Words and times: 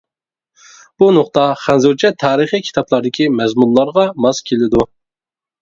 بۇ 1.01 1.09
نۇقتا 1.17 1.43
خەنزۇچە 1.65 2.11
تارىخىي 2.25 2.63
كىتابلاردىكى 2.69 3.29
مەزمۇنلارغا 3.41 4.07
ماس 4.27 4.41
كېلىدۇ. 4.51 4.87